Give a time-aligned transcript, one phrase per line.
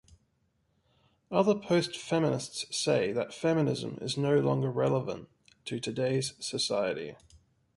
[1.29, 5.29] Other postfeminists say that feminism is no longer relevant
[5.65, 7.15] to today's society.